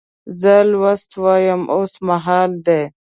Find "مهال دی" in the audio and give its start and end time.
2.07-2.81